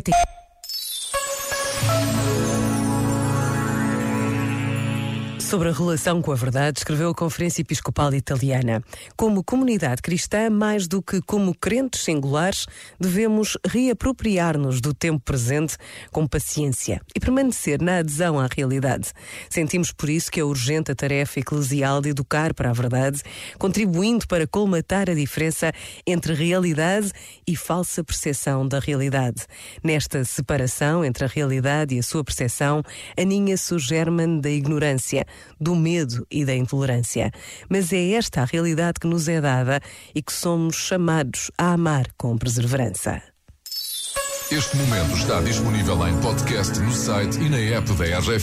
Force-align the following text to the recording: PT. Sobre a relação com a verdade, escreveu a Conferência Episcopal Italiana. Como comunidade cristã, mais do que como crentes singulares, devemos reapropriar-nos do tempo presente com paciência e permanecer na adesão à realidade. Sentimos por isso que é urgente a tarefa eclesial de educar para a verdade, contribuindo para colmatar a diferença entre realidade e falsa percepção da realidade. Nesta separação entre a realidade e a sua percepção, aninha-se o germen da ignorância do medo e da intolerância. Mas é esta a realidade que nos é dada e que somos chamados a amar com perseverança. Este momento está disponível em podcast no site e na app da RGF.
PT. 0.00 0.37
Sobre 5.48 5.70
a 5.70 5.72
relação 5.72 6.20
com 6.20 6.30
a 6.30 6.34
verdade, 6.34 6.80
escreveu 6.80 7.08
a 7.08 7.14
Conferência 7.14 7.62
Episcopal 7.62 8.12
Italiana. 8.12 8.84
Como 9.16 9.42
comunidade 9.42 10.02
cristã, 10.02 10.50
mais 10.50 10.86
do 10.86 11.00
que 11.00 11.22
como 11.22 11.54
crentes 11.54 12.02
singulares, 12.02 12.66
devemos 13.00 13.56
reapropriar-nos 13.66 14.82
do 14.82 14.92
tempo 14.92 15.20
presente 15.20 15.78
com 16.12 16.26
paciência 16.26 17.00
e 17.16 17.18
permanecer 17.18 17.80
na 17.80 18.00
adesão 18.00 18.38
à 18.38 18.46
realidade. 18.54 19.10
Sentimos 19.48 19.90
por 19.90 20.10
isso 20.10 20.30
que 20.30 20.38
é 20.38 20.44
urgente 20.44 20.92
a 20.92 20.94
tarefa 20.94 21.40
eclesial 21.40 22.02
de 22.02 22.10
educar 22.10 22.52
para 22.52 22.68
a 22.68 22.74
verdade, 22.74 23.22
contribuindo 23.58 24.26
para 24.26 24.46
colmatar 24.46 25.08
a 25.08 25.14
diferença 25.14 25.72
entre 26.06 26.34
realidade 26.34 27.10
e 27.46 27.56
falsa 27.56 28.04
percepção 28.04 28.68
da 28.68 28.80
realidade. 28.80 29.46
Nesta 29.82 30.26
separação 30.26 31.02
entre 31.02 31.24
a 31.24 31.28
realidade 31.28 31.94
e 31.94 32.00
a 32.00 32.02
sua 32.02 32.22
percepção, 32.22 32.82
aninha-se 33.16 33.72
o 33.72 33.78
germen 33.78 34.42
da 34.42 34.50
ignorância 34.50 35.26
do 35.60 35.74
medo 35.74 36.26
e 36.30 36.44
da 36.44 36.54
intolerância. 36.54 37.30
Mas 37.68 37.92
é 37.92 38.12
esta 38.12 38.42
a 38.42 38.44
realidade 38.44 39.00
que 39.00 39.06
nos 39.06 39.28
é 39.28 39.40
dada 39.40 39.80
e 40.14 40.22
que 40.22 40.32
somos 40.32 40.76
chamados 40.76 41.50
a 41.56 41.72
amar 41.72 42.06
com 42.16 42.36
perseverança. 42.36 43.22
Este 44.50 44.78
momento 44.78 45.14
está 45.14 45.42
disponível 45.42 46.08
em 46.08 46.18
podcast 46.20 46.78
no 46.80 46.90
site 46.90 47.38
e 47.38 47.50
na 47.50 47.58
app 47.58 47.92
da 47.92 48.04
RGF. 48.18 48.36